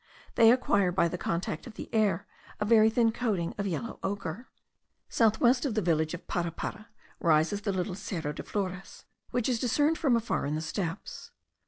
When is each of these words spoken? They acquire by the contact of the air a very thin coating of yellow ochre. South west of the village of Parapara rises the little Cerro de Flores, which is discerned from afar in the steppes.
They 0.33 0.51
acquire 0.51 0.91
by 0.91 1.09
the 1.09 1.17
contact 1.19 1.67
of 1.67 1.75
the 1.75 1.87
air 1.93 2.25
a 2.59 2.65
very 2.65 2.89
thin 2.89 3.11
coating 3.11 3.53
of 3.59 3.67
yellow 3.67 3.99
ochre. 4.01 4.47
South 5.09 5.39
west 5.39 5.63
of 5.63 5.75
the 5.75 5.81
village 5.83 6.15
of 6.15 6.25
Parapara 6.27 6.87
rises 7.19 7.61
the 7.61 7.71
little 7.71 7.93
Cerro 7.93 8.33
de 8.33 8.41
Flores, 8.41 9.05
which 9.29 9.47
is 9.47 9.59
discerned 9.59 9.99
from 9.99 10.15
afar 10.15 10.47
in 10.47 10.55
the 10.55 10.61
steppes. 10.61 11.29